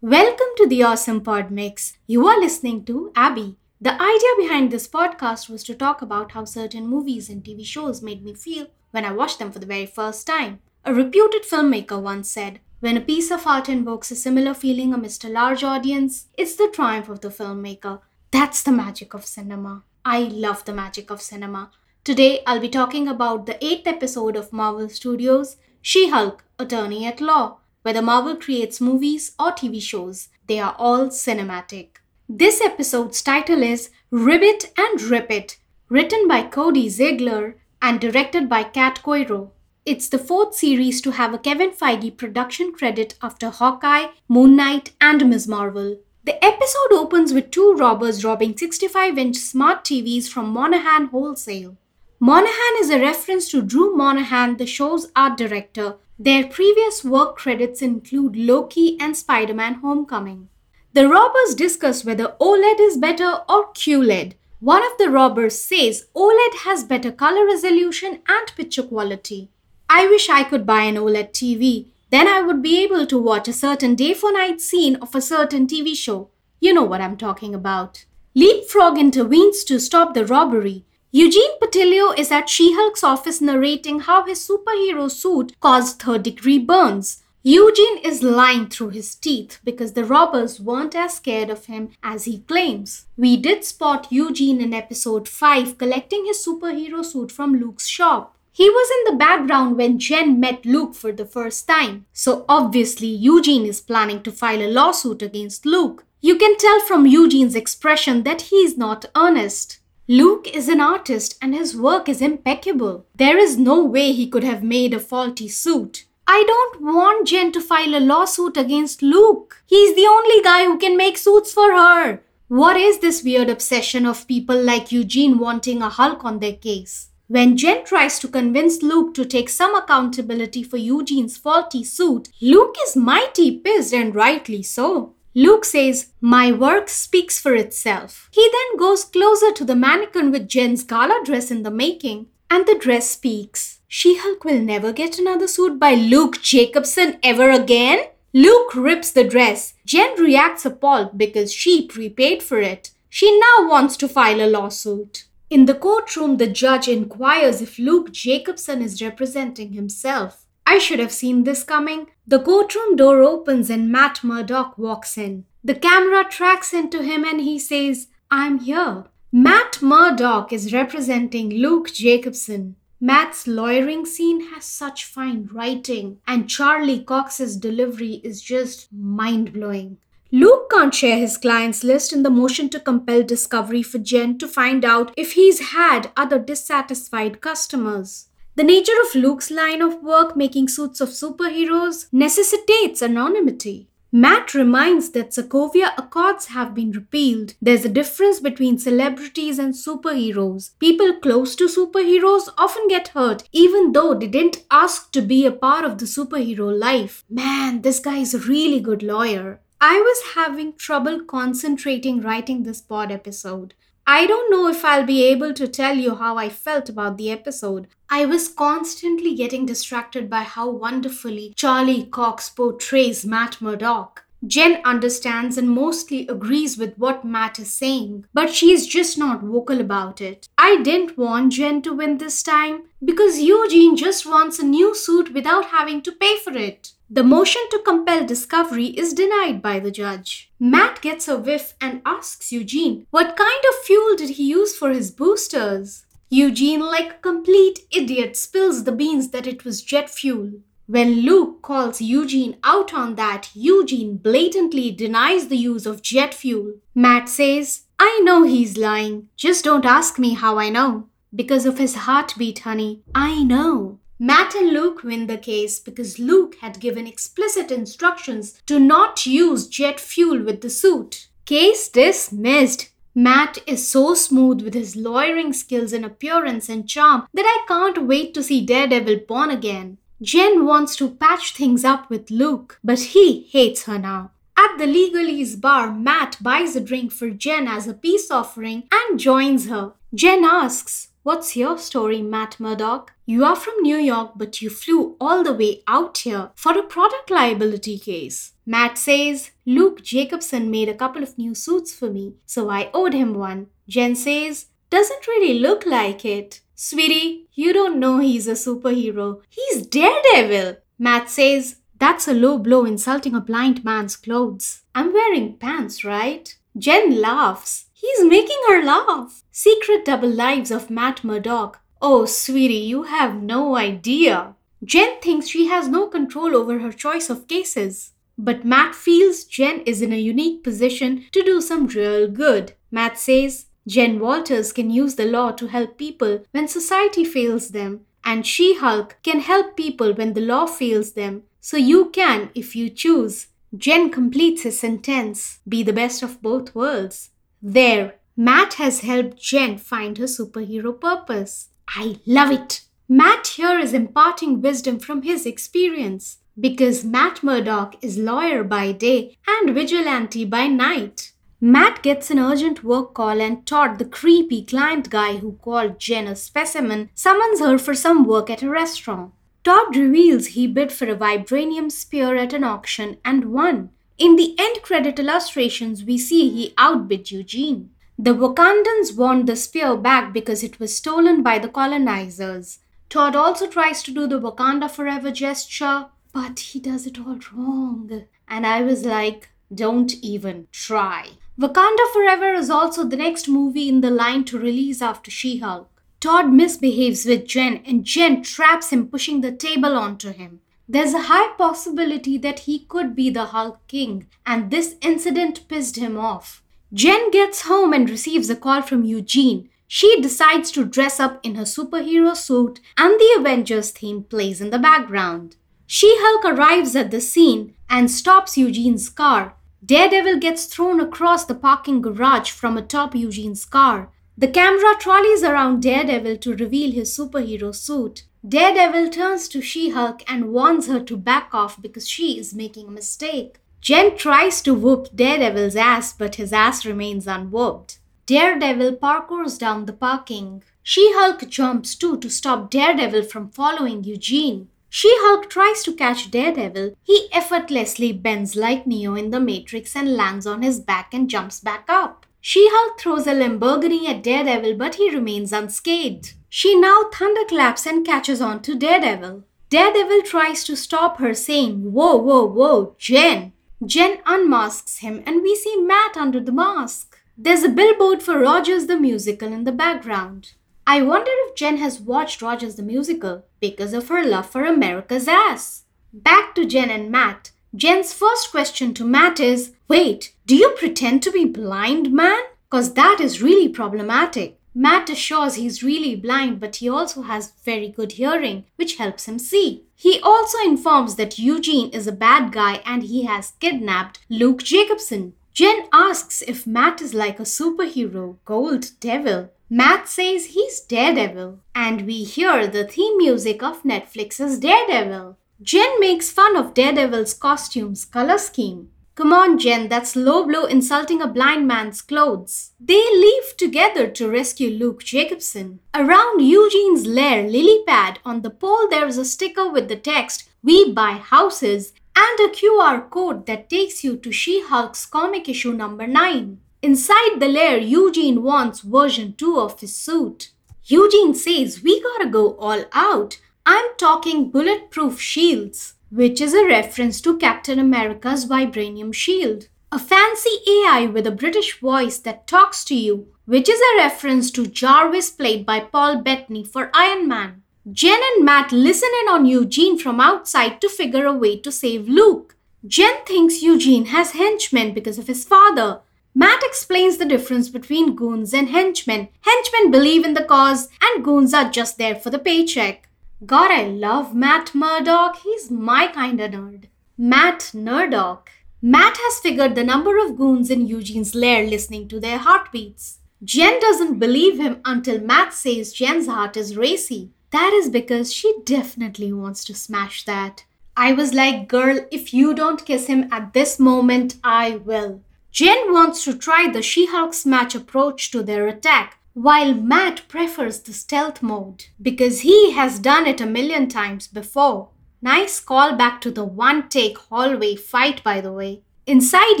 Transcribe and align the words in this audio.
Welcome 0.00 0.46
to 0.58 0.66
the 0.68 0.84
Awesome 0.84 1.22
Pod 1.22 1.50
Mix. 1.50 1.98
You 2.06 2.28
are 2.28 2.38
listening 2.38 2.84
to 2.84 3.10
Abby. 3.16 3.56
The 3.80 4.00
idea 4.00 4.30
behind 4.38 4.70
this 4.70 4.86
podcast 4.86 5.48
was 5.48 5.64
to 5.64 5.74
talk 5.74 6.00
about 6.00 6.30
how 6.30 6.44
certain 6.44 6.86
movies 6.86 7.28
and 7.28 7.42
TV 7.42 7.66
shows 7.66 8.00
made 8.00 8.24
me 8.24 8.32
feel 8.34 8.68
when 8.92 9.04
I 9.04 9.10
watched 9.10 9.40
them 9.40 9.50
for 9.50 9.58
the 9.58 9.66
very 9.66 9.86
first 9.86 10.24
time. 10.24 10.60
A 10.84 10.94
reputed 10.94 11.42
filmmaker 11.42 12.00
once 12.00 12.30
said, 12.30 12.60
When 12.78 12.96
a 12.96 13.00
piece 13.00 13.32
of 13.32 13.44
art 13.44 13.68
invokes 13.68 14.12
a 14.12 14.14
similar 14.14 14.54
feeling 14.54 14.94
amidst 14.94 15.24
a 15.24 15.28
large 15.28 15.64
audience, 15.64 16.28
it's 16.34 16.54
the 16.54 16.70
triumph 16.72 17.08
of 17.08 17.20
the 17.20 17.30
filmmaker. 17.30 18.00
That's 18.30 18.62
the 18.62 18.70
magic 18.70 19.14
of 19.14 19.26
cinema. 19.26 19.82
I 20.04 20.20
love 20.20 20.64
the 20.64 20.74
magic 20.74 21.10
of 21.10 21.20
cinema. 21.20 21.72
Today, 22.04 22.44
I'll 22.46 22.60
be 22.60 22.68
talking 22.68 23.08
about 23.08 23.46
the 23.46 23.62
eighth 23.64 23.88
episode 23.88 24.36
of 24.36 24.52
Marvel 24.52 24.88
Studios' 24.90 25.56
She 25.82 26.10
Hulk, 26.10 26.44
Attorney 26.56 27.04
at 27.04 27.20
Law. 27.20 27.58
Whether 27.88 28.02
Marvel 28.02 28.36
creates 28.36 28.82
movies 28.82 29.32
or 29.38 29.50
TV 29.50 29.80
shows, 29.80 30.28
they 30.46 30.58
are 30.60 30.76
all 30.78 31.06
cinematic. 31.06 32.02
This 32.28 32.60
episode's 32.60 33.22
title 33.22 33.62
is 33.62 33.88
Ribbit 34.10 34.70
and 34.76 35.00
Rip 35.00 35.30
It, 35.30 35.56
written 35.88 36.28
by 36.28 36.42
Cody 36.42 36.90
Ziegler 36.90 37.56
and 37.80 37.98
directed 37.98 38.46
by 38.46 38.64
Kat 38.64 39.00
Coiro. 39.02 39.52
It's 39.86 40.10
the 40.10 40.18
fourth 40.18 40.54
series 40.54 41.00
to 41.00 41.12
have 41.12 41.32
a 41.32 41.38
Kevin 41.38 41.70
Feige 41.70 42.14
production 42.14 42.72
credit 42.72 43.14
after 43.22 43.48
Hawkeye, 43.48 44.08
Moon 44.28 44.54
Knight, 44.54 44.92
and 45.00 45.26
Ms. 45.26 45.48
Marvel. 45.48 45.96
The 46.24 46.44
episode 46.44 46.92
opens 46.92 47.32
with 47.32 47.50
two 47.50 47.72
robbers 47.72 48.22
robbing 48.22 48.54
65 48.54 49.16
inch 49.16 49.36
smart 49.38 49.82
TVs 49.84 50.28
from 50.28 50.50
Monahan 50.50 51.06
Wholesale. 51.06 51.78
Monahan 52.20 52.80
is 52.80 52.90
a 52.90 52.98
reference 52.98 53.48
to 53.48 53.62
Drew 53.62 53.94
Monahan, 53.94 54.56
the 54.56 54.66
show's 54.66 55.06
art 55.14 55.36
director. 55.36 55.98
Their 56.18 56.48
previous 56.48 57.04
work 57.04 57.36
credits 57.36 57.80
include 57.80 58.34
Loki 58.34 58.96
and 59.00 59.16
Spider 59.16 59.54
Man 59.54 59.74
Homecoming. 59.74 60.48
The 60.94 61.06
robbers 61.06 61.54
discuss 61.54 62.04
whether 62.04 62.34
OLED 62.40 62.80
is 62.80 62.96
better 62.96 63.42
or 63.48 63.72
QLED. 63.72 64.32
One 64.58 64.84
of 64.84 64.98
the 64.98 65.10
robbers 65.10 65.60
says 65.60 66.08
OLED 66.16 66.64
has 66.64 66.82
better 66.82 67.12
color 67.12 67.46
resolution 67.46 68.18
and 68.26 68.52
picture 68.56 68.82
quality. 68.82 69.50
I 69.88 70.08
wish 70.08 70.28
I 70.28 70.42
could 70.42 70.66
buy 70.66 70.82
an 70.82 70.96
OLED 70.96 71.30
TV. 71.30 71.86
Then 72.10 72.26
I 72.26 72.42
would 72.42 72.62
be 72.62 72.82
able 72.82 73.06
to 73.06 73.18
watch 73.18 73.46
a 73.46 73.52
certain 73.52 73.94
day 73.94 74.12
for 74.12 74.32
night 74.32 74.60
scene 74.60 74.96
of 74.96 75.14
a 75.14 75.20
certain 75.20 75.68
TV 75.68 75.94
show. 75.94 76.30
You 76.58 76.74
know 76.74 76.82
what 76.82 77.00
I'm 77.00 77.16
talking 77.16 77.54
about. 77.54 78.06
Leapfrog 78.34 78.98
intervenes 78.98 79.62
to 79.64 79.78
stop 79.78 80.14
the 80.14 80.26
robbery. 80.26 80.84
Eugene 81.10 81.58
Patilio 81.58 82.12
is 82.18 82.30
at 82.30 82.50
She 82.50 82.74
Hulk's 82.74 83.02
office 83.02 83.40
narrating 83.40 84.00
how 84.00 84.26
his 84.26 84.46
superhero 84.46 85.10
suit 85.10 85.58
caused 85.58 86.02
third 86.02 86.22
degree 86.22 86.58
burns. 86.58 87.22
Eugene 87.42 87.96
is 88.04 88.22
lying 88.22 88.68
through 88.68 88.90
his 88.90 89.14
teeth 89.14 89.58
because 89.64 89.94
the 89.94 90.04
robbers 90.04 90.60
weren't 90.60 90.94
as 90.94 91.14
scared 91.14 91.48
of 91.48 91.64
him 91.64 91.92
as 92.02 92.26
he 92.26 92.40
claims. 92.40 93.06
We 93.16 93.38
did 93.38 93.64
spot 93.64 94.08
Eugene 94.10 94.60
in 94.60 94.74
episode 94.74 95.28
5 95.28 95.78
collecting 95.78 96.26
his 96.26 96.44
superhero 96.44 97.02
suit 97.02 97.32
from 97.32 97.58
Luke's 97.58 97.86
shop. 97.86 98.36
He 98.52 98.68
was 98.68 98.90
in 98.98 99.10
the 99.10 99.18
background 99.18 99.78
when 99.78 99.98
Jen 99.98 100.38
met 100.38 100.66
Luke 100.66 100.94
for 100.94 101.12
the 101.12 101.24
first 101.24 101.66
time, 101.66 102.04
so 102.12 102.44
obviously 102.50 103.08
Eugene 103.08 103.64
is 103.64 103.80
planning 103.80 104.22
to 104.24 104.30
file 104.30 104.60
a 104.60 104.68
lawsuit 104.68 105.22
against 105.22 105.64
Luke. 105.64 106.04
You 106.20 106.36
can 106.36 106.58
tell 106.58 106.80
from 106.80 107.06
Eugene's 107.06 107.54
expression 107.54 108.24
that 108.24 108.42
he's 108.42 108.76
not 108.76 109.06
earnest. 109.16 109.77
Luke 110.10 110.48
is 110.48 110.70
an 110.70 110.80
artist 110.80 111.36
and 111.42 111.54
his 111.54 111.76
work 111.76 112.08
is 112.08 112.22
impeccable. 112.22 113.04
There 113.14 113.36
is 113.36 113.58
no 113.58 113.84
way 113.84 114.12
he 114.12 114.26
could 114.26 114.42
have 114.42 114.62
made 114.62 114.94
a 114.94 115.00
faulty 115.00 115.48
suit. 115.48 116.06
I 116.26 116.44
don't 116.46 116.80
want 116.80 117.28
Jen 117.28 117.52
to 117.52 117.60
file 117.60 117.94
a 117.94 118.00
lawsuit 118.00 118.56
against 118.56 119.02
Luke. 119.02 119.62
He's 119.66 119.94
the 119.94 120.06
only 120.06 120.42
guy 120.42 120.64
who 120.64 120.78
can 120.78 120.96
make 120.96 121.18
suits 121.18 121.52
for 121.52 121.72
her. 121.74 122.22
What 122.48 122.78
is 122.78 123.00
this 123.00 123.22
weird 123.22 123.50
obsession 123.50 124.06
of 124.06 124.26
people 124.26 124.58
like 124.58 124.90
Eugene 124.90 125.38
wanting 125.38 125.82
a 125.82 125.90
Hulk 125.90 126.24
on 126.24 126.38
their 126.38 126.54
case? 126.54 127.10
When 127.26 127.58
Jen 127.58 127.84
tries 127.84 128.18
to 128.20 128.28
convince 128.28 128.82
Luke 128.82 129.12
to 129.12 129.26
take 129.26 129.50
some 129.50 129.74
accountability 129.74 130.62
for 130.62 130.78
Eugene's 130.78 131.36
faulty 131.36 131.84
suit, 131.84 132.30
Luke 132.40 132.76
is 132.86 132.96
mighty 132.96 133.58
pissed 133.58 133.92
and 133.92 134.14
rightly 134.14 134.62
so. 134.62 135.12
Luke 135.38 135.64
says, 135.64 136.08
My 136.20 136.50
work 136.50 136.88
speaks 136.88 137.38
for 137.38 137.54
itself. 137.54 138.28
He 138.32 138.50
then 138.50 138.76
goes 138.76 139.04
closer 139.04 139.52
to 139.52 139.64
the 139.64 139.76
mannequin 139.76 140.32
with 140.32 140.48
Jen's 140.48 140.82
gala 140.82 141.20
dress 141.24 141.52
in 141.52 141.62
the 141.62 141.70
making, 141.70 142.26
and 142.50 142.66
the 142.66 142.76
dress 142.76 143.08
speaks. 143.08 143.78
She 143.86 144.18
Hulk 144.18 144.42
will 144.42 144.58
never 144.58 144.92
get 144.92 145.16
another 145.16 145.46
suit 145.46 145.78
by 145.78 145.94
Luke 145.94 146.42
Jacobson 146.42 147.20
ever 147.22 147.52
again? 147.52 148.06
Luke 148.34 148.74
rips 148.74 149.12
the 149.12 149.22
dress. 149.22 149.74
Jen 149.86 150.20
reacts 150.20 150.66
appalled 150.66 151.16
because 151.16 151.52
she 151.52 151.86
prepaid 151.86 152.42
for 152.42 152.58
it. 152.58 152.90
She 153.08 153.38
now 153.38 153.68
wants 153.68 153.96
to 153.98 154.08
file 154.08 154.40
a 154.40 154.50
lawsuit. 154.50 155.26
In 155.50 155.66
the 155.66 155.74
courtroom, 155.76 156.38
the 156.38 156.48
judge 156.48 156.88
inquires 156.88 157.62
if 157.62 157.78
Luke 157.78 158.10
Jacobson 158.10 158.82
is 158.82 159.00
representing 159.00 159.72
himself. 159.74 160.47
I 160.70 160.76
should 160.76 160.98
have 160.98 161.12
seen 161.12 161.44
this 161.44 161.64
coming. 161.64 162.08
The 162.26 162.38
courtroom 162.38 162.94
door 162.94 163.22
opens 163.22 163.70
and 163.70 163.90
Matt 163.90 164.22
Murdock 164.22 164.76
walks 164.76 165.16
in. 165.16 165.46
The 165.64 165.74
camera 165.74 166.24
tracks 166.28 166.74
into 166.74 167.02
him 167.02 167.24
and 167.24 167.40
he 167.40 167.58
says, 167.58 168.08
I'm 168.30 168.58
here. 168.58 169.04
Matt 169.32 169.80
Murdock 169.80 170.52
is 170.52 170.74
representing 170.74 171.48
Luke 171.48 171.90
Jacobson. 171.94 172.76
Matt's 173.00 173.46
lawyering 173.46 174.04
scene 174.04 174.52
has 174.52 174.66
such 174.66 175.06
fine 175.06 175.48
writing, 175.50 176.18
and 176.26 176.50
Charlie 176.50 177.02
Cox's 177.02 177.56
delivery 177.56 178.20
is 178.22 178.42
just 178.42 178.92
mind 178.92 179.54
blowing. 179.54 179.96
Luke 180.30 180.70
can't 180.70 180.94
share 180.94 181.16
his 181.16 181.38
client's 181.38 181.82
list 181.82 182.12
in 182.12 182.22
the 182.22 182.36
motion 182.42 182.68
to 182.68 182.80
compel 182.80 183.22
discovery 183.22 183.82
for 183.82 183.98
Jen 183.98 184.36
to 184.36 184.46
find 184.46 184.84
out 184.84 185.14
if 185.16 185.32
he's 185.32 185.70
had 185.72 186.10
other 186.14 186.38
dissatisfied 186.38 187.40
customers. 187.40 188.27
The 188.58 188.64
nature 188.64 189.00
of 189.04 189.14
Luke's 189.14 189.52
line 189.52 189.80
of 189.80 190.02
work, 190.02 190.36
making 190.36 190.66
suits 190.66 191.00
of 191.00 191.10
superheroes, 191.10 192.08
necessitates 192.10 193.00
anonymity. 193.00 193.86
Matt 194.10 194.52
reminds 194.52 195.10
that 195.10 195.30
Sokovia 195.30 195.96
Accords 195.96 196.46
have 196.46 196.74
been 196.74 196.90
repealed. 196.90 197.54
There's 197.62 197.84
a 197.84 197.88
difference 197.88 198.40
between 198.40 198.76
celebrities 198.76 199.60
and 199.60 199.74
superheroes. 199.74 200.76
People 200.80 201.20
close 201.20 201.54
to 201.54 201.68
superheroes 201.68 202.48
often 202.58 202.88
get 202.88 203.14
hurt, 203.14 203.44
even 203.52 203.92
though 203.92 204.12
they 204.14 204.26
didn't 204.26 204.64
ask 204.72 205.12
to 205.12 205.22
be 205.22 205.46
a 205.46 205.52
part 205.52 205.84
of 205.84 205.98
the 205.98 206.06
superhero 206.06 206.76
life. 206.76 207.24
Man, 207.30 207.82
this 207.82 208.00
guy 208.00 208.16
is 208.16 208.34
a 208.34 208.40
really 208.40 208.80
good 208.80 209.04
lawyer. 209.04 209.60
I 209.80 210.00
was 210.00 210.34
having 210.34 210.72
trouble 210.72 211.22
concentrating 211.24 212.20
writing 212.22 212.64
this 212.64 212.80
pod 212.80 213.12
episode. 213.12 213.74
I 214.10 214.24
don't 214.26 214.50
know 214.50 214.68
if 214.68 214.86
I'll 214.86 215.04
be 215.04 215.22
able 215.24 215.52
to 215.52 215.68
tell 215.68 215.94
you 215.94 216.14
how 216.14 216.38
I 216.38 216.48
felt 216.48 216.88
about 216.88 217.18
the 217.18 217.30
episode. 217.30 217.88
I 218.08 218.24
was 218.24 218.48
constantly 218.48 219.34
getting 219.34 219.66
distracted 219.66 220.30
by 220.30 220.44
how 220.44 220.70
wonderfully 220.70 221.52
Charlie 221.54 222.04
Cox 222.04 222.48
portrays 222.48 223.26
Matt 223.26 223.60
Murdock. 223.60 224.24
Jen 224.46 224.80
understands 224.82 225.58
and 225.58 225.68
mostly 225.68 226.26
agrees 226.26 226.78
with 226.78 226.96
what 226.96 227.22
Matt 227.22 227.58
is 227.58 227.70
saying, 227.70 228.24
but 228.32 228.48
she 228.54 228.72
is 228.72 228.86
just 228.86 229.18
not 229.18 229.42
vocal 229.42 229.78
about 229.78 230.22
it. 230.22 230.48
I 230.56 230.80
didn't 230.80 231.18
want 231.18 231.52
Jen 231.52 231.82
to 231.82 231.92
win 231.92 232.16
this 232.16 232.42
time 232.42 232.84
because 233.04 233.40
Eugene 233.40 233.94
just 233.94 234.24
wants 234.24 234.58
a 234.58 234.64
new 234.64 234.94
suit 234.94 235.34
without 235.34 235.66
having 235.66 236.00
to 236.00 236.12
pay 236.12 236.38
for 236.38 236.56
it. 236.56 236.94
The 237.10 237.24
motion 237.24 237.62
to 237.70 237.78
compel 237.78 238.26
discovery 238.26 238.86
is 238.86 239.14
denied 239.14 239.62
by 239.62 239.80
the 239.80 239.90
judge. 239.90 240.52
Matt 240.60 241.00
gets 241.00 241.26
a 241.26 241.38
whiff 241.38 241.74
and 241.80 242.02
asks 242.04 242.52
Eugene 242.52 243.06
what 243.10 243.34
kind 243.34 243.64
of 243.70 243.84
fuel 243.84 244.14
did 244.14 244.30
he 244.30 244.44
use 244.50 244.76
for 244.76 244.90
his 244.90 245.10
boosters. 245.10 246.04
Eugene, 246.28 246.80
like 246.80 247.10
a 247.10 247.18
complete 247.22 247.80
idiot, 247.90 248.36
spills 248.36 248.84
the 248.84 248.92
beans 248.92 249.30
that 249.30 249.46
it 249.46 249.64
was 249.64 249.80
jet 249.82 250.10
fuel. 250.10 250.52
When 250.86 251.22
Luke 251.22 251.62
calls 251.62 252.02
Eugene 252.02 252.58
out 252.62 252.92
on 252.92 253.14
that, 253.14 253.48
Eugene 253.54 254.18
blatantly 254.18 254.90
denies 254.90 255.48
the 255.48 255.56
use 255.56 255.86
of 255.86 256.02
jet 256.02 256.34
fuel. 256.34 256.74
Matt 256.94 257.30
says, 257.30 257.84
I 257.98 258.20
know 258.22 258.42
he's 258.44 258.76
lying. 258.76 259.28
Just 259.36 259.64
don't 259.64 259.86
ask 259.86 260.18
me 260.18 260.34
how 260.34 260.58
I 260.58 260.68
know. 260.68 261.08
Because 261.34 261.64
of 261.64 261.78
his 261.78 261.94
heartbeat, 261.94 262.60
honey. 262.60 263.02
I 263.14 263.42
know. 263.42 263.98
Matt 264.20 264.54
and 264.56 264.72
Luke 264.72 265.04
win 265.04 265.28
the 265.28 265.38
case 265.38 265.78
because 265.78 266.18
Luke 266.18 266.56
had 266.60 266.80
given 266.80 267.06
explicit 267.06 267.70
instructions 267.70 268.60
to 268.66 268.80
not 268.80 269.24
use 269.26 269.68
jet 269.68 270.00
fuel 270.00 270.42
with 270.42 270.60
the 270.60 270.70
suit. 270.70 271.28
Case 271.44 271.88
dismissed. 271.88 272.90
Matt 273.14 273.58
is 273.66 273.88
so 273.88 274.14
smooth 274.14 274.62
with 274.62 274.74
his 274.74 274.96
lawyering 274.96 275.52
skills 275.52 275.92
and 275.92 276.04
appearance 276.04 276.68
and 276.68 276.88
charm 276.88 277.26
that 277.32 277.46
I 277.46 277.64
can't 277.68 278.06
wait 278.06 278.34
to 278.34 278.42
see 278.42 278.64
Daredevil 278.64 279.20
born 279.28 279.50
again. 279.50 279.98
Jen 280.20 280.66
wants 280.66 280.96
to 280.96 281.10
patch 281.10 281.54
things 281.54 281.84
up 281.84 282.10
with 282.10 282.30
Luke, 282.30 282.80
but 282.82 282.98
he 282.98 283.48
hates 283.52 283.84
her 283.84 283.98
now. 283.98 284.32
At 284.56 284.76
the 284.78 284.86
legalese 284.86 285.60
bar, 285.60 285.92
Matt 285.92 286.38
buys 286.40 286.74
a 286.74 286.80
drink 286.80 287.12
for 287.12 287.30
Jen 287.30 287.68
as 287.68 287.86
a 287.86 287.94
peace 287.94 288.28
offering 288.32 288.88
and 288.92 289.20
joins 289.20 289.68
her. 289.68 289.92
Jen 290.12 290.44
asks, 290.44 291.08
What's 291.28 291.56
your 291.56 291.76
story, 291.76 292.22
Matt 292.22 292.58
Murdock? 292.58 293.12
You 293.26 293.44
are 293.44 293.54
from 293.54 293.82
New 293.82 293.98
York, 293.98 294.30
but 294.36 294.62
you 294.62 294.70
flew 294.70 295.14
all 295.20 295.44
the 295.44 295.52
way 295.52 295.82
out 295.86 296.16
here 296.16 296.52
for 296.54 296.72
a 296.72 296.82
product 296.82 297.30
liability 297.30 297.98
case. 297.98 298.54
Matt 298.64 298.96
says, 298.96 299.50
Luke 299.66 300.02
Jacobson 300.02 300.70
made 300.70 300.88
a 300.88 300.94
couple 300.94 301.22
of 301.22 301.36
new 301.36 301.54
suits 301.54 301.92
for 301.92 302.08
me, 302.08 302.36
so 302.46 302.70
I 302.70 302.90
owed 302.94 303.12
him 303.12 303.34
one. 303.34 303.66
Jen 303.86 304.16
says, 304.16 304.68
doesn't 304.88 305.26
really 305.26 305.58
look 305.58 305.84
like 305.84 306.24
it. 306.24 306.62
Sweetie, 306.74 307.46
you 307.52 307.74
don't 307.74 308.00
know 308.00 308.20
he's 308.20 308.48
a 308.48 308.52
superhero. 308.52 309.42
He's 309.50 309.86
Daredevil. 309.86 310.78
Matt 310.98 311.28
says, 311.28 311.76
That's 311.98 312.26
a 312.26 312.32
low 312.32 312.56
blow 312.56 312.86
insulting 312.86 313.34
a 313.34 313.40
blind 313.42 313.84
man's 313.84 314.16
clothes. 314.16 314.80
I'm 314.94 315.12
wearing 315.12 315.58
pants, 315.58 316.04
right? 316.04 316.56
Jen 316.78 317.20
laughs. 317.20 317.87
He's 318.00 318.24
making 318.24 318.58
her 318.68 318.82
laugh. 318.84 319.42
Secret 319.50 320.04
double 320.04 320.28
lives 320.28 320.70
of 320.70 320.88
Matt 320.88 321.24
Murdock. 321.24 321.80
Oh, 322.00 322.26
sweetie, 322.26 322.74
you 322.74 323.04
have 323.04 323.42
no 323.42 323.74
idea. 323.74 324.54
Jen 324.84 325.20
thinks 325.20 325.48
she 325.48 325.66
has 325.66 325.88
no 325.88 326.06
control 326.06 326.54
over 326.54 326.78
her 326.78 326.92
choice 326.92 327.28
of 327.28 327.48
cases. 327.48 328.12
But 328.38 328.64
Matt 328.64 328.94
feels 328.94 329.42
Jen 329.42 329.80
is 329.80 330.00
in 330.00 330.12
a 330.12 330.16
unique 330.16 330.62
position 330.62 331.24
to 331.32 331.42
do 331.42 331.60
some 331.60 331.88
real 331.88 332.28
good. 332.28 332.74
Matt 332.92 333.18
says, 333.18 333.66
Jen 333.88 334.20
Walters 334.20 334.72
can 334.72 334.90
use 334.90 335.16
the 335.16 335.24
law 335.24 335.50
to 335.50 335.66
help 335.66 335.98
people 335.98 336.44
when 336.52 336.68
society 336.68 337.24
fails 337.24 337.70
them, 337.70 338.02
and 338.24 338.46
She 338.46 338.76
Hulk 338.76 339.16
can 339.24 339.40
help 339.40 339.76
people 339.76 340.14
when 340.14 340.34
the 340.34 340.40
law 340.40 340.66
fails 340.66 341.14
them. 341.14 341.42
So 341.60 341.76
you 341.76 342.10
can 342.10 342.50
if 342.54 342.76
you 342.76 342.90
choose. 342.90 343.48
Jen 343.76 344.10
completes 344.10 344.62
his 344.62 344.78
sentence 344.78 345.58
be 345.68 345.82
the 345.82 345.92
best 345.92 346.22
of 346.22 346.40
both 346.40 346.76
worlds. 346.76 347.30
There, 347.62 348.14
Matt 348.36 348.74
has 348.74 349.00
helped 349.00 349.40
Jen 349.40 349.78
find 349.78 350.16
her 350.18 350.26
superhero 350.26 350.98
purpose. 350.98 351.70
I 351.88 352.20
love 352.24 352.52
it. 352.52 352.82
Matt 353.08 353.46
here 353.48 353.78
is 353.78 353.92
imparting 353.92 354.60
wisdom 354.60 354.98
from 355.00 355.22
his 355.22 355.46
experience 355.46 356.38
because 356.60 357.04
Matt 357.04 357.42
Murdock 357.42 357.96
is 358.02 358.18
lawyer 358.18 358.62
by 358.62 358.92
day 358.92 359.36
and 359.46 359.74
vigilante 359.74 360.44
by 360.44 360.66
night. 360.66 361.32
Matt 361.60 362.02
gets 362.02 362.30
an 362.30 362.38
urgent 362.38 362.84
work 362.84 363.14
call 363.14 363.40
and 363.40 363.66
Todd, 363.66 363.98
the 363.98 364.04
creepy 364.04 364.64
client 364.64 365.10
guy 365.10 365.38
who 365.38 365.58
called 365.60 365.98
Jen 365.98 366.28
a 366.28 366.36
specimen, 366.36 367.10
summons 367.14 367.58
her 367.58 367.78
for 367.78 367.94
some 367.94 368.24
work 368.24 368.48
at 368.48 368.62
a 368.62 368.70
restaurant. 368.70 369.32
Todd 369.64 369.96
reveals 369.96 370.48
he 370.48 370.68
bid 370.68 370.92
for 370.92 371.06
a 371.06 371.16
vibranium 371.16 371.90
spear 371.90 372.36
at 372.36 372.52
an 372.52 372.62
auction 372.62 373.16
and 373.24 373.46
won. 373.46 373.90
In 374.18 374.34
the 374.34 374.56
end 374.58 374.82
credit 374.82 375.20
illustrations, 375.20 376.02
we 376.02 376.18
see 376.18 376.50
he 376.50 376.74
outbid 376.76 377.30
Eugene. 377.30 377.90
The 378.18 378.34
Wakandans 378.34 379.16
want 379.16 379.46
the 379.46 379.54
spear 379.54 379.96
back 379.96 380.32
because 380.32 380.64
it 380.64 380.80
was 380.80 380.96
stolen 380.96 381.44
by 381.44 381.60
the 381.60 381.68
colonizers. 381.68 382.80
Todd 383.08 383.36
also 383.36 383.68
tries 383.68 384.02
to 384.02 384.10
do 384.12 384.26
the 384.26 384.40
Wakanda 384.40 384.90
Forever 384.90 385.30
gesture, 385.30 386.06
but 386.32 386.58
he 386.58 386.80
does 386.80 387.06
it 387.06 387.20
all 387.20 387.38
wrong. 387.54 388.24
And 388.48 388.66
I 388.66 388.82
was 388.82 389.04
like, 389.04 389.50
don't 389.72 390.12
even 390.14 390.66
try. 390.72 391.30
Wakanda 391.56 392.12
Forever 392.12 392.54
is 392.54 392.70
also 392.70 393.04
the 393.04 393.16
next 393.16 393.46
movie 393.46 393.88
in 393.88 394.00
the 394.00 394.10
line 394.10 394.44
to 394.46 394.58
release 394.58 395.00
after 395.00 395.30
She 395.30 395.58
Hulk. 395.58 395.90
Todd 396.18 396.52
misbehaves 396.52 397.24
with 397.24 397.46
Jen 397.46 397.82
and 397.86 398.04
Jen 398.04 398.42
traps 398.42 398.90
him, 398.90 399.06
pushing 399.06 399.42
the 399.42 399.52
table 399.52 399.96
onto 399.96 400.32
him. 400.32 400.60
There's 400.90 401.12
a 401.12 401.28
high 401.28 401.52
possibility 401.58 402.38
that 402.38 402.60
he 402.60 402.78
could 402.78 403.14
be 403.14 403.28
the 403.28 403.46
Hulk 403.46 403.86
King, 403.88 404.26
and 404.46 404.70
this 404.70 404.96
incident 405.02 405.68
pissed 405.68 405.96
him 405.96 406.18
off. 406.18 406.62
Jen 406.94 407.30
gets 407.30 407.62
home 407.62 407.92
and 407.92 408.08
receives 408.08 408.48
a 408.48 408.56
call 408.56 408.80
from 408.80 409.04
Eugene. 409.04 409.68
She 409.86 410.18
decides 410.22 410.70
to 410.72 410.86
dress 410.86 411.20
up 411.20 411.40
in 411.42 411.56
her 411.56 411.64
superhero 411.64 412.34
suit, 412.34 412.80
and 412.96 413.20
the 413.20 413.36
Avengers 413.38 413.90
theme 413.90 414.22
plays 414.22 414.62
in 414.62 414.70
the 414.70 414.78
background. 414.78 415.56
She 415.86 416.14
Hulk 416.20 416.46
arrives 416.46 416.96
at 416.96 417.10
the 417.10 417.20
scene 417.20 417.74
and 417.90 418.10
stops 418.10 418.56
Eugene's 418.56 419.10
car. 419.10 419.56
Daredevil 419.84 420.38
gets 420.38 420.64
thrown 420.64 421.00
across 421.00 421.44
the 421.44 421.54
parking 421.54 422.00
garage 422.00 422.50
from 422.50 422.78
atop 422.78 423.14
Eugene's 423.14 423.66
car. 423.66 424.10
The 424.38 424.48
camera 424.48 424.94
trolleys 424.98 425.42
around 425.42 425.82
Daredevil 425.82 426.38
to 426.38 426.56
reveal 426.56 426.92
his 426.92 427.14
superhero 427.14 427.74
suit. 427.74 428.24
Daredevil 428.46 429.10
turns 429.10 429.48
to 429.48 429.60
She 429.60 429.90
Hulk 429.90 430.22
and 430.28 430.52
warns 430.52 430.86
her 430.86 431.00
to 431.00 431.16
back 431.16 431.50
off 431.52 431.80
because 431.82 432.08
she 432.08 432.38
is 432.38 432.54
making 432.54 432.88
a 432.88 432.92
mistake. 432.92 433.58
Jen 433.80 434.16
tries 434.16 434.62
to 434.62 434.74
whoop 434.74 435.08
Daredevil's 435.14 435.76
ass, 435.76 436.12
but 436.12 436.36
his 436.36 436.52
ass 436.52 436.84
remains 436.84 437.26
unwhooped. 437.26 437.98
Daredevil 438.26 438.96
parkours 438.96 439.58
down 439.58 439.86
the 439.86 439.92
parking. 439.92 440.62
She 440.82 441.12
Hulk 441.14 441.48
jumps 441.48 441.94
too 441.94 442.18
to 442.18 442.30
stop 442.30 442.70
Daredevil 442.70 443.24
from 443.24 443.50
following 443.50 444.04
Eugene. 444.04 444.68
She 444.88 445.10
Hulk 445.20 445.50
tries 445.50 445.82
to 445.82 445.92
catch 445.92 446.30
Daredevil. 446.30 446.94
He 447.02 447.28
effortlessly 447.32 448.12
bends 448.12 448.54
like 448.54 448.86
Neo 448.86 449.14
in 449.14 449.30
the 449.30 449.40
Matrix 449.40 449.96
and 449.96 450.16
lands 450.16 450.46
on 450.46 450.62
his 450.62 450.78
back 450.80 451.12
and 451.12 451.28
jumps 451.28 451.60
back 451.60 451.86
up. 451.88 452.24
She 452.40 452.68
Hulk 452.70 453.00
throws 453.00 453.26
a 453.26 453.32
Lamborghini 453.32 454.08
at 454.08 454.22
Daredevil, 454.22 454.76
but 454.76 454.94
he 454.94 455.10
remains 455.10 455.52
unscathed. 455.52 456.34
She 456.48 456.78
now 456.78 457.04
thunderclaps 457.12 457.86
and 457.86 458.06
catches 458.06 458.40
on 458.40 458.62
to 458.62 458.74
Daredevil. 458.74 459.44
Daredevil 459.70 460.22
tries 460.22 460.64
to 460.64 460.76
stop 460.76 461.18
her, 461.18 461.34
saying, 461.34 461.92
Whoa, 461.92 462.16
whoa, 462.16 462.46
whoa, 462.46 462.94
Jen. 462.98 463.52
Jen 463.84 464.18
unmasks 464.24 464.98
him, 464.98 465.22
and 465.26 465.42
we 465.42 465.54
see 465.54 465.76
Matt 465.76 466.16
under 466.16 466.40
the 466.40 466.52
mask. 466.52 467.18
There's 467.36 467.62
a 467.62 467.68
billboard 467.68 468.22
for 468.22 468.38
Rogers 468.38 468.86
the 468.86 468.96
Musical 468.96 469.52
in 469.52 469.64
the 469.64 469.72
background. 469.72 470.54
I 470.86 471.02
wonder 471.02 471.30
if 471.46 471.54
Jen 471.54 471.76
has 471.76 472.00
watched 472.00 472.40
Rogers 472.40 472.76
the 472.76 472.82
Musical 472.82 473.44
because 473.60 473.92
of 473.92 474.08
her 474.08 474.24
love 474.24 474.48
for 474.48 474.64
America's 474.64 475.28
ass. 475.28 475.84
Back 476.12 476.54
to 476.54 476.64
Jen 476.64 476.90
and 476.90 477.10
Matt. 477.10 477.52
Jen's 477.74 478.14
first 478.14 478.50
question 478.50 478.94
to 478.94 479.04
Matt 479.04 479.38
is 479.38 479.72
Wait, 479.86 480.34
do 480.46 480.56
you 480.56 480.70
pretend 480.70 481.22
to 481.22 481.30
be 481.30 481.44
blind, 481.44 482.10
man? 482.10 482.40
Because 482.68 482.94
that 482.94 483.20
is 483.20 483.42
really 483.42 483.68
problematic. 483.68 484.57
Matt 484.80 485.10
assures 485.10 485.56
he's 485.56 485.82
really 485.82 486.14
blind, 486.14 486.60
but 486.60 486.76
he 486.76 486.88
also 486.88 487.22
has 487.22 487.52
very 487.64 487.88
good 487.88 488.12
hearing, 488.12 488.64
which 488.76 488.94
helps 488.94 489.26
him 489.26 489.36
see. 489.36 489.82
He 489.96 490.20
also 490.20 490.56
informs 490.64 491.16
that 491.16 491.36
Eugene 491.36 491.90
is 491.90 492.06
a 492.06 492.12
bad 492.12 492.52
guy 492.52 492.80
and 492.86 493.02
he 493.02 493.24
has 493.24 493.54
kidnapped 493.58 494.20
Luke 494.28 494.62
Jacobson. 494.62 495.32
Jen 495.52 495.88
asks 495.92 496.42
if 496.42 496.64
Matt 496.64 497.02
is 497.02 497.12
like 497.12 497.40
a 497.40 497.42
superhero, 497.42 498.36
Gold 498.44 498.92
Devil. 499.00 499.50
Matt 499.68 500.06
says 500.06 500.54
he's 500.54 500.78
Daredevil, 500.78 501.58
and 501.74 502.06
we 502.06 502.22
hear 502.22 502.68
the 502.68 502.84
theme 502.84 503.18
music 503.18 503.64
of 503.64 503.82
Netflix's 503.82 504.60
Daredevil. 504.60 505.36
Jen 505.60 505.98
makes 505.98 506.30
fun 506.30 506.54
of 506.54 506.74
Daredevil's 506.74 507.34
costume's 507.34 508.04
color 508.04 508.38
scheme. 508.38 508.90
Come 509.18 509.32
on, 509.32 509.58
Jen, 509.58 509.88
that's 509.88 510.14
low 510.14 510.46
blow 510.46 510.64
insulting 510.66 511.20
a 511.20 511.26
blind 511.26 511.66
man's 511.66 512.00
clothes. 512.00 512.70
They 512.78 513.02
leave 513.02 513.56
together 513.56 514.06
to 514.06 514.30
rescue 514.30 514.70
Luke 514.70 515.02
Jacobson. 515.02 515.80
Around 515.92 516.42
Eugene's 516.42 517.04
lair, 517.04 517.42
lily 517.42 517.82
pad, 517.84 518.20
on 518.24 518.42
the 518.42 518.50
pole 518.50 518.86
there 518.88 519.08
is 519.08 519.18
a 519.18 519.24
sticker 519.24 519.68
with 519.68 519.88
the 519.88 519.96
text, 519.96 520.48
We 520.62 520.92
buy 520.92 521.14
houses, 521.14 521.94
and 522.14 522.38
a 522.38 522.54
QR 522.54 523.10
code 523.10 523.46
that 523.46 523.68
takes 523.68 524.04
you 524.04 524.16
to 524.18 524.30
She 524.30 524.62
Hulk's 524.64 525.04
comic 525.04 525.48
issue 525.48 525.72
number 525.72 526.06
9. 526.06 526.60
Inside 526.82 527.40
the 527.40 527.48
lair, 527.48 527.76
Eugene 527.76 528.44
wants 528.44 528.82
version 528.82 529.34
2 529.34 529.58
of 529.58 529.80
his 529.80 529.96
suit. 529.96 530.52
Eugene 530.84 531.34
says, 531.34 531.82
We 531.82 532.00
gotta 532.00 532.30
go 532.30 532.56
all 532.58 532.84
out. 532.92 533.40
I'm 533.66 533.96
talking 533.96 534.52
bulletproof 534.52 535.20
shields 535.20 535.94
which 536.10 536.40
is 536.40 536.54
a 536.54 536.66
reference 536.66 537.20
to 537.20 537.36
Captain 537.38 537.78
America's 537.78 538.46
vibranium 538.46 539.12
shield. 539.12 539.68
A 539.90 539.98
fancy 539.98 540.50
AI 540.68 541.06
with 541.06 541.26
a 541.26 541.30
British 541.30 541.80
voice 541.80 542.18
that 542.18 542.46
talks 542.46 542.84
to 542.84 542.94
you, 542.94 543.28
which 543.46 543.68
is 543.68 543.80
a 543.80 543.96
reference 543.96 544.50
to 544.50 544.66
Jarvis 544.66 545.30
played 545.30 545.64
by 545.64 545.80
Paul 545.80 546.20
Bettany 546.22 546.64
for 546.64 546.90
Iron 546.92 547.26
Man. 547.26 547.62
Jen 547.90 548.20
and 548.22 548.44
Matt 548.44 548.70
listen 548.70 549.08
in 549.22 549.32
on 549.32 549.46
Eugene 549.46 549.98
from 549.98 550.20
outside 550.20 550.80
to 550.82 550.90
figure 550.90 551.24
a 551.24 551.32
way 551.32 551.58
to 551.58 551.72
save 551.72 552.06
Luke. 552.06 552.56
Jen 552.86 553.24
thinks 553.24 553.62
Eugene 553.62 554.06
has 554.06 554.32
henchmen 554.32 554.92
because 554.92 555.18
of 555.18 555.26
his 555.26 555.44
father. 555.44 556.00
Matt 556.34 556.62
explains 556.62 557.16
the 557.16 557.24
difference 557.24 557.68
between 557.68 558.14
goons 558.14 558.52
and 558.52 558.68
henchmen. 558.68 559.28
Henchmen 559.40 559.90
believe 559.90 560.24
in 560.24 560.34
the 560.34 560.44
cause, 560.44 560.88
and 561.00 561.24
goons 561.24 561.54
are 561.54 561.70
just 561.70 561.96
there 561.96 562.14
for 562.14 562.30
the 562.30 562.38
paycheck. 562.38 563.07
God, 563.46 563.70
I 563.70 563.84
love 563.84 564.34
Matt 564.34 564.74
Murdock. 564.74 565.36
He's 565.44 565.70
my 565.70 566.08
kind 566.08 566.40
of 566.40 566.50
nerd. 566.50 566.86
Matt 567.16 567.70
Nerdock. 567.72 568.48
Matt 568.82 569.16
has 569.16 569.38
figured 569.38 569.76
the 569.76 569.84
number 569.84 570.18
of 570.18 570.36
goons 570.36 570.70
in 570.70 570.88
Eugene's 570.88 571.36
lair 571.36 571.64
listening 571.64 572.08
to 572.08 572.18
their 572.18 572.38
heartbeats. 572.38 573.18
Jen 573.44 573.78
doesn't 573.78 574.18
believe 574.18 574.58
him 574.58 574.80
until 574.84 575.20
Matt 575.20 575.54
says 575.54 575.92
Jen's 575.92 576.26
heart 576.26 576.56
is 576.56 576.76
racy. 576.76 577.30
That 577.50 577.72
is 577.72 577.88
because 577.88 578.32
she 578.32 578.52
definitely 578.64 579.32
wants 579.32 579.64
to 579.66 579.74
smash 579.74 580.24
that. 580.24 580.64
I 580.96 581.12
was 581.12 581.32
like, 581.32 581.68
girl, 581.68 582.04
if 582.10 582.34
you 582.34 582.54
don't 582.54 582.84
kiss 582.84 583.06
him 583.06 583.32
at 583.32 583.52
this 583.52 583.78
moment, 583.78 584.34
I 584.42 584.76
will. 584.76 585.22
Jen 585.52 585.92
wants 585.92 586.24
to 586.24 586.36
try 586.36 586.68
the 586.68 586.82
She 586.82 587.06
Hulk 587.06 587.34
smash 587.34 587.76
approach 587.76 588.32
to 588.32 588.42
their 588.42 588.66
attack, 588.66 589.17
while 589.40 589.72
Matt 589.72 590.26
prefers 590.26 590.80
the 590.80 590.92
stealth 590.92 591.44
mode 591.44 591.84
because 592.02 592.40
he 592.40 592.72
has 592.72 592.98
done 592.98 593.24
it 593.24 593.40
a 593.40 593.46
million 593.46 593.88
times 593.88 594.26
before. 594.26 594.88
Nice 595.22 595.64
callback 595.64 596.20
to 596.22 596.32
the 596.32 596.44
one 596.44 596.88
take 596.88 597.16
hallway 597.16 597.76
fight, 597.76 598.24
by 598.24 598.40
the 598.40 598.52
way. 598.52 598.82
Inside 599.06 599.60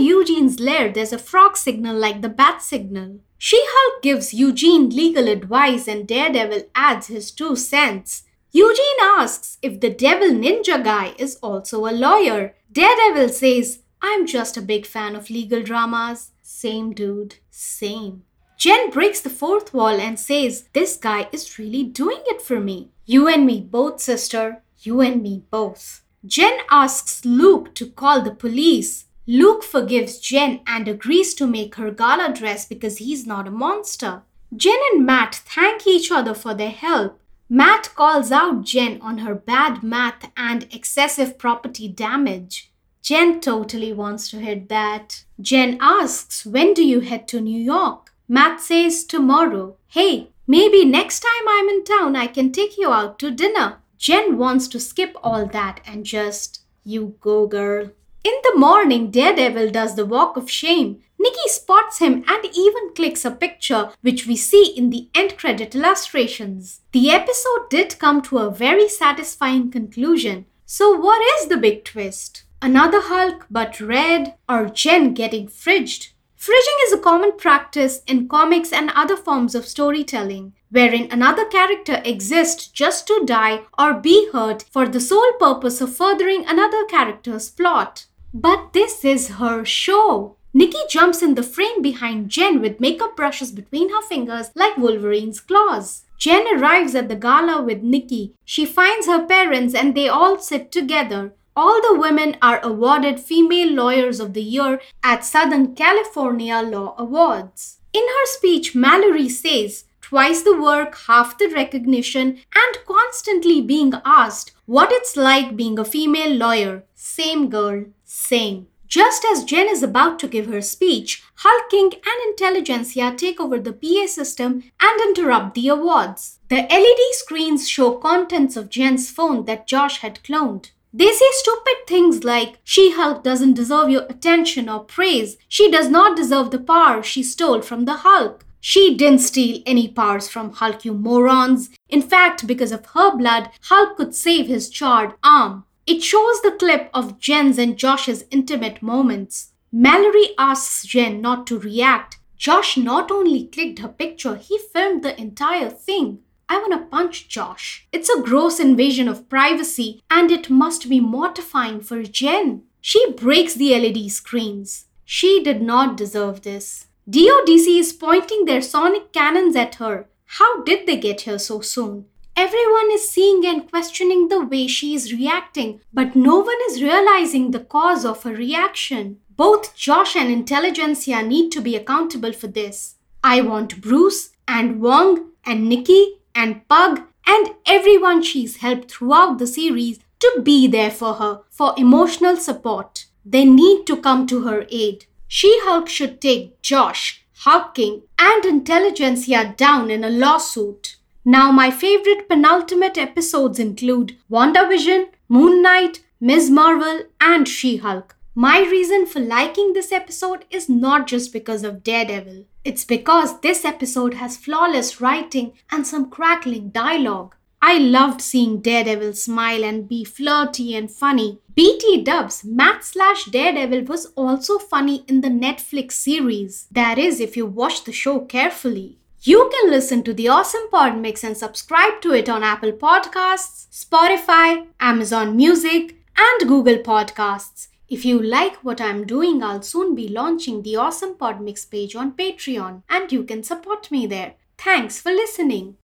Eugene's 0.00 0.58
lair, 0.58 0.92
there's 0.92 1.12
a 1.12 1.18
frog 1.18 1.56
signal 1.56 1.96
like 1.96 2.22
the 2.22 2.28
bat 2.28 2.60
signal. 2.60 3.20
She 3.38 3.60
Hulk 3.62 4.02
gives 4.02 4.34
Eugene 4.34 4.90
legal 4.90 5.28
advice 5.28 5.86
and 5.86 6.08
Daredevil 6.08 6.62
adds 6.74 7.06
his 7.06 7.30
two 7.30 7.54
cents. 7.54 8.24
Eugene 8.50 9.00
asks 9.00 9.58
if 9.62 9.78
the 9.78 9.90
devil 9.90 10.30
ninja 10.30 10.82
guy 10.82 11.14
is 11.18 11.36
also 11.36 11.86
a 11.86 11.94
lawyer. 11.94 12.56
Daredevil 12.72 13.28
says, 13.28 13.82
I'm 14.02 14.26
just 14.26 14.56
a 14.56 14.60
big 14.60 14.86
fan 14.86 15.14
of 15.14 15.30
legal 15.30 15.62
dramas. 15.62 16.32
Same 16.42 16.92
dude, 16.92 17.36
same. 17.48 18.24
Jen 18.58 18.90
breaks 18.90 19.20
the 19.20 19.30
fourth 19.30 19.72
wall 19.72 20.00
and 20.00 20.18
says, 20.18 20.68
This 20.72 20.96
guy 20.96 21.28
is 21.30 21.60
really 21.60 21.84
doing 21.84 22.22
it 22.26 22.42
for 22.42 22.58
me. 22.58 22.90
You 23.06 23.28
and 23.28 23.46
me 23.46 23.60
both, 23.60 24.00
sister. 24.00 24.62
You 24.80 25.00
and 25.00 25.22
me 25.22 25.44
both. 25.48 26.02
Jen 26.26 26.58
asks 26.68 27.24
Luke 27.24 27.72
to 27.76 27.86
call 27.86 28.20
the 28.20 28.34
police. 28.34 29.04
Luke 29.28 29.62
forgives 29.62 30.18
Jen 30.18 30.60
and 30.66 30.88
agrees 30.88 31.34
to 31.34 31.46
make 31.46 31.76
her 31.76 31.92
gala 31.92 32.34
dress 32.34 32.66
because 32.66 32.98
he's 32.98 33.24
not 33.24 33.46
a 33.46 33.52
monster. 33.52 34.22
Jen 34.54 34.78
and 34.92 35.06
Matt 35.06 35.36
thank 35.36 35.86
each 35.86 36.10
other 36.10 36.34
for 36.34 36.52
their 36.52 36.70
help. 36.70 37.20
Matt 37.48 37.94
calls 37.94 38.32
out 38.32 38.64
Jen 38.64 39.00
on 39.00 39.18
her 39.18 39.36
bad 39.36 39.84
math 39.84 40.32
and 40.36 40.66
excessive 40.74 41.38
property 41.38 41.86
damage. 41.86 42.72
Jen 43.02 43.40
totally 43.40 43.92
wants 43.92 44.28
to 44.30 44.38
hit 44.38 44.68
that. 44.68 45.24
Jen 45.40 45.78
asks, 45.80 46.44
When 46.44 46.74
do 46.74 46.84
you 46.84 47.00
head 47.00 47.28
to 47.28 47.40
New 47.40 47.60
York? 47.60 48.07
Matt 48.30 48.60
says, 48.60 49.04
Tomorrow. 49.04 49.76
Hey, 49.88 50.28
maybe 50.46 50.84
next 50.84 51.20
time 51.20 51.48
I'm 51.48 51.68
in 51.68 51.82
town 51.82 52.14
I 52.14 52.26
can 52.26 52.52
take 52.52 52.76
you 52.76 52.92
out 52.92 53.18
to 53.20 53.30
dinner. 53.30 53.78
Jen 53.96 54.36
wants 54.36 54.68
to 54.68 54.78
skip 54.78 55.16
all 55.22 55.46
that 55.46 55.80
and 55.86 56.04
just, 56.04 56.62
You 56.84 57.16
go, 57.20 57.46
girl. 57.46 57.90
In 58.24 58.34
the 58.42 58.54
morning, 58.56 59.10
Daredevil 59.10 59.70
does 59.70 59.96
the 59.96 60.04
walk 60.04 60.36
of 60.36 60.50
shame. 60.50 61.00
Nikki 61.18 61.48
spots 61.48 62.00
him 62.00 62.22
and 62.28 62.44
even 62.54 62.94
clicks 62.94 63.24
a 63.24 63.30
picture, 63.30 63.90
which 64.02 64.26
we 64.26 64.36
see 64.36 64.74
in 64.76 64.90
the 64.90 65.08
end 65.14 65.38
credit 65.38 65.74
illustrations. 65.74 66.82
The 66.92 67.10
episode 67.10 67.70
did 67.70 67.98
come 67.98 68.20
to 68.22 68.38
a 68.38 68.50
very 68.50 68.88
satisfying 68.88 69.70
conclusion. 69.70 70.44
So, 70.66 70.94
what 70.94 71.22
is 71.40 71.48
the 71.48 71.56
big 71.56 71.84
twist? 71.84 72.44
Another 72.60 73.00
Hulk, 73.00 73.46
but 73.50 73.80
red, 73.80 74.34
or 74.48 74.66
Jen 74.66 75.14
getting 75.14 75.48
fridged? 75.48 76.10
Fridging 76.38 76.78
is 76.86 76.92
a 76.92 76.98
common 76.98 77.32
practice 77.36 78.00
in 78.06 78.28
comics 78.28 78.72
and 78.72 78.92
other 78.94 79.16
forms 79.16 79.56
of 79.56 79.66
storytelling, 79.66 80.52
wherein 80.70 81.08
another 81.10 81.44
character 81.44 82.00
exists 82.04 82.68
just 82.68 83.08
to 83.08 83.24
die 83.24 83.62
or 83.76 83.94
be 83.94 84.30
hurt 84.30 84.62
for 84.70 84.86
the 84.86 85.00
sole 85.00 85.32
purpose 85.40 85.80
of 85.80 85.96
furthering 85.96 86.46
another 86.46 86.84
character's 86.84 87.50
plot. 87.50 88.06
But 88.32 88.72
this 88.72 89.04
is 89.04 89.30
her 89.40 89.64
show. 89.64 90.36
Nikki 90.54 90.78
jumps 90.88 91.22
in 91.22 91.34
the 91.34 91.42
frame 91.42 91.82
behind 91.82 92.28
Jen 92.28 92.60
with 92.60 92.78
makeup 92.78 93.16
brushes 93.16 93.50
between 93.50 93.90
her 93.90 94.02
fingers 94.02 94.52
like 94.54 94.76
Wolverine's 94.78 95.40
claws. 95.40 96.04
Jen 96.18 96.46
arrives 96.56 96.94
at 96.94 97.08
the 97.08 97.16
gala 97.16 97.62
with 97.62 97.82
Nikki. 97.82 98.34
She 98.44 98.64
finds 98.64 99.08
her 99.08 99.26
parents 99.26 99.74
and 99.74 99.94
they 99.94 100.08
all 100.08 100.38
sit 100.38 100.70
together. 100.70 101.32
All 101.60 101.82
the 101.82 101.98
women 101.98 102.36
are 102.40 102.60
awarded 102.62 103.18
Female 103.18 103.72
Lawyers 103.72 104.20
of 104.20 104.32
the 104.32 104.42
Year 104.42 104.80
at 105.02 105.24
Southern 105.24 105.74
California 105.74 106.62
Law 106.62 106.94
Awards. 106.96 107.78
In 107.92 108.04
her 108.04 108.26
speech, 108.26 108.76
Mallory 108.76 109.28
says, 109.28 109.82
twice 110.00 110.42
the 110.42 110.56
work, 110.56 110.96
half 111.08 111.36
the 111.36 111.48
recognition, 111.48 112.38
and 112.54 112.86
constantly 112.86 113.60
being 113.60 113.92
asked 114.04 114.52
what 114.66 114.92
it's 114.92 115.16
like 115.16 115.56
being 115.56 115.80
a 115.80 115.84
female 115.84 116.32
lawyer. 116.32 116.84
Same 116.94 117.50
girl, 117.50 117.86
same. 118.04 118.68
Just 118.86 119.24
as 119.24 119.42
Jen 119.42 119.68
is 119.68 119.82
about 119.82 120.20
to 120.20 120.28
give 120.28 120.46
her 120.46 120.62
speech, 120.62 121.24
Hulk 121.38 121.70
King 121.70 121.90
and 121.92 122.28
Intelligentsia 122.28 123.14
take 123.16 123.40
over 123.40 123.58
the 123.58 123.72
PA 123.72 124.06
system 124.06 124.62
and 124.80 125.00
interrupt 125.00 125.56
the 125.56 125.66
awards. 125.66 126.38
The 126.50 126.68
LED 126.70 127.14
screens 127.14 127.68
show 127.68 127.96
contents 127.96 128.56
of 128.56 128.70
Jen's 128.70 129.10
phone 129.10 129.44
that 129.46 129.66
Josh 129.66 129.98
had 129.98 130.22
cloned. 130.22 130.70
They 130.98 131.12
say 131.12 131.26
stupid 131.30 131.86
things 131.86 132.24
like, 132.24 132.58
She 132.64 132.90
Hulk 132.90 133.22
doesn't 133.22 133.52
deserve 133.52 133.88
your 133.88 134.02
attention 134.10 134.68
or 134.68 134.80
praise. 134.80 135.36
She 135.48 135.70
does 135.70 135.88
not 135.88 136.16
deserve 136.16 136.50
the 136.50 136.58
power 136.58 137.04
she 137.04 137.22
stole 137.22 137.62
from 137.62 137.84
the 137.84 137.98
Hulk. 137.98 138.44
She 138.58 138.96
didn't 138.96 139.20
steal 139.20 139.62
any 139.64 139.86
powers 139.86 140.28
from 140.28 140.50
Hulk, 140.54 140.84
you 140.84 140.94
morons. 140.94 141.70
In 141.88 142.02
fact, 142.02 142.48
because 142.48 142.72
of 142.72 142.84
her 142.94 143.16
blood, 143.16 143.50
Hulk 143.68 143.96
could 143.96 144.12
save 144.12 144.48
his 144.48 144.68
charred 144.68 145.14
arm. 145.22 145.66
It 145.86 146.02
shows 146.02 146.42
the 146.42 146.56
clip 146.58 146.90
of 146.92 147.20
Jen's 147.20 147.58
and 147.58 147.78
Josh's 147.78 148.24
intimate 148.32 148.82
moments. 148.82 149.52
Mallory 149.70 150.30
asks 150.36 150.84
Jen 150.84 151.20
not 151.20 151.46
to 151.46 151.60
react. 151.60 152.18
Josh 152.36 152.76
not 152.76 153.12
only 153.12 153.46
clicked 153.46 153.78
her 153.78 153.88
picture, 153.88 154.34
he 154.34 154.58
filmed 154.72 155.04
the 155.04 155.16
entire 155.20 155.70
thing. 155.70 156.24
I 156.48 156.58
want 156.58 156.72
to 156.72 156.88
punch 156.88 157.28
Josh. 157.28 157.86
It's 157.92 158.08
a 158.08 158.22
gross 158.22 158.58
invasion 158.58 159.06
of 159.06 159.28
privacy 159.28 160.02
and 160.10 160.30
it 160.30 160.48
must 160.48 160.88
be 160.88 160.98
mortifying 160.98 161.80
for 161.80 162.02
Jen. 162.02 162.62
She 162.80 163.12
breaks 163.12 163.54
the 163.54 163.78
LED 163.78 164.10
screens. 164.10 164.86
She 165.04 165.42
did 165.42 165.60
not 165.60 165.96
deserve 165.96 166.42
this. 166.42 166.86
DODC 167.08 167.78
is 167.78 167.92
pointing 167.92 168.44
their 168.44 168.62
sonic 168.62 169.12
cannons 169.12 169.56
at 169.56 169.76
her. 169.76 170.06
How 170.24 170.62
did 170.62 170.86
they 170.86 170.96
get 170.96 171.22
here 171.22 171.38
so 171.38 171.60
soon? 171.60 172.06
Everyone 172.36 172.90
is 172.92 173.10
seeing 173.10 173.44
and 173.44 173.68
questioning 173.68 174.28
the 174.28 174.44
way 174.44 174.68
she 174.68 174.94
is 174.94 175.12
reacting, 175.12 175.80
but 175.92 176.14
no 176.14 176.38
one 176.38 176.58
is 176.70 176.82
realizing 176.82 177.50
the 177.50 177.60
cause 177.60 178.04
of 178.04 178.22
her 178.22 178.34
reaction. 178.34 179.18
Both 179.36 179.74
Josh 179.74 180.14
and 180.14 180.30
Intelligentsia 180.30 181.22
need 181.22 181.50
to 181.52 181.60
be 181.60 181.76
accountable 181.76 182.32
for 182.32 182.46
this. 182.46 182.96
I 183.24 183.40
want 183.40 183.80
Bruce 183.80 184.30
and 184.46 184.80
Wong 184.80 185.30
and 185.44 185.68
Nikki 185.68 186.17
and 186.38 186.66
Pug 186.68 187.00
and 187.26 187.48
everyone 187.66 188.22
she's 188.22 188.58
helped 188.58 188.92
throughout 188.92 189.38
the 189.38 189.46
series 189.46 189.98
to 190.20 190.40
be 190.44 190.68
there 190.68 190.90
for 190.90 191.14
her 191.14 191.40
for 191.50 191.74
emotional 191.76 192.36
support. 192.36 193.06
They 193.24 193.44
need 193.44 193.86
to 193.88 193.96
come 193.96 194.26
to 194.28 194.42
her 194.42 194.64
aid. 194.70 195.06
She 195.26 195.52
Hulk 195.64 195.88
should 195.88 196.20
take 196.20 196.62
Josh, 196.62 197.24
Hulk 197.38 197.74
King, 197.74 198.02
and 198.18 198.44
Intelligentsia 198.44 199.54
down 199.56 199.90
in 199.90 200.04
a 200.04 200.10
lawsuit. 200.10 200.96
Now, 201.24 201.50
my 201.50 201.70
favorite 201.72 202.28
penultimate 202.28 202.96
episodes 202.96 203.58
include 203.58 204.16
WandaVision, 204.30 205.08
Moon 205.28 205.60
Knight, 205.60 206.04
Ms. 206.20 206.50
Marvel, 206.50 207.02
and 207.20 207.48
She 207.48 207.78
Hulk. 207.78 208.14
My 208.40 208.60
reason 208.60 209.04
for 209.04 209.18
liking 209.18 209.72
this 209.72 209.90
episode 209.90 210.44
is 210.48 210.68
not 210.68 211.08
just 211.08 211.32
because 211.32 211.64
of 211.64 211.82
Daredevil. 211.82 212.44
It's 212.64 212.84
because 212.84 213.40
this 213.40 213.64
episode 213.64 214.14
has 214.14 214.36
flawless 214.36 215.00
writing 215.00 215.54
and 215.72 215.84
some 215.84 216.08
crackling 216.08 216.68
dialogue. 216.68 217.34
I 217.60 217.78
loved 217.78 218.20
seeing 218.20 218.60
Daredevil 218.60 219.14
smile 219.14 219.64
and 219.64 219.88
be 219.88 220.04
flirty 220.04 220.76
and 220.76 220.88
funny. 220.88 221.40
BT 221.56 222.04
Dubs, 222.04 222.44
Matt 222.44 222.84
slash 222.84 223.24
Daredevil 223.24 223.86
was 223.86 224.06
also 224.14 224.58
funny 224.58 225.02
in 225.08 225.20
the 225.20 225.34
Netflix 225.46 225.94
series. 225.94 226.68
That 226.70 226.96
is, 226.96 227.18
if 227.18 227.36
you 227.36 227.44
watch 227.44 227.82
the 227.82 227.92
show 227.92 228.20
carefully. 228.20 228.98
You 229.22 229.50
can 229.52 229.68
listen 229.72 230.04
to 230.04 230.14
the 230.14 230.28
Awesome 230.28 230.70
Pod 230.70 230.96
Mix 230.96 231.24
and 231.24 231.36
subscribe 231.36 232.00
to 232.02 232.12
it 232.12 232.28
on 232.28 232.44
Apple 232.44 232.70
Podcasts, 232.70 233.66
Spotify, 233.72 234.68
Amazon 234.78 235.34
Music, 235.34 235.96
and 236.16 236.48
Google 236.48 236.78
Podcasts. 236.78 237.66
If 237.88 238.04
you 238.04 238.20
like 238.20 238.56
what 238.56 238.82
I'm 238.82 239.06
doing, 239.06 239.42
I'll 239.42 239.62
soon 239.62 239.94
be 239.94 240.08
launching 240.08 240.62
the 240.62 240.76
Awesome 240.76 241.14
Pod 241.14 241.40
Mix 241.40 241.64
page 241.64 241.96
on 241.96 242.12
Patreon, 242.12 242.82
and 242.88 243.10
you 243.10 243.24
can 243.24 243.42
support 243.42 243.90
me 243.90 244.06
there. 244.06 244.34
Thanks 244.58 245.00
for 245.00 245.10
listening. 245.10 245.76